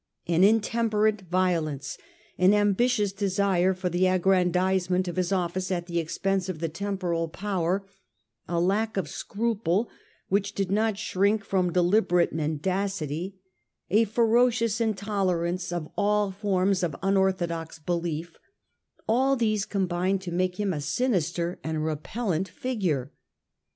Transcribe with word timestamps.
An 0.25 0.43
intemperate 0.43 1.21
violence, 1.29 1.95
an 2.39 2.55
ambitious 2.55 3.13
desire 3.13 3.71
for 3.75 3.87
the 3.87 4.07
aggrandisement 4.07 5.07
of 5.07 5.15
his 5.15 5.31
office 5.31 5.69
at 5.71 5.85
the 5.85 5.99
expense 5.99 6.49
of 6.49 6.57
the 6.57 6.69
temporal 6.69 7.27
power, 7.27 7.85
a 8.47 8.59
lack 8.59 8.97
of 8.97 9.07
scruple 9.07 9.91
which 10.27 10.53
did 10.55 10.71
not 10.71 10.97
shrink 10.97 11.43
from 11.45 11.71
deliberate 11.71 12.33
mendacity, 12.33 13.35
a 13.91 14.05
ferocious 14.05 14.81
intolerance 14.81 15.65
76 15.65 15.69
THE 15.95 16.01
FIRST 16.01 16.35
EXCOMMUNICATION 16.39 16.75
77 16.75 16.93
of 16.95 16.95
all 16.95 16.95
forms 16.95 16.95
of 16.95 17.07
unorthodox 17.07 17.77
belief, 17.77 18.37
all 19.07 19.35
these 19.35 19.67
combined 19.67 20.21
to 20.23 20.31
make 20.31 20.59
him 20.59 20.73
a 20.73 20.81
sinister 20.81 21.59
and 21.63 21.85
repellent 21.85 22.47
figure. 22.49 23.11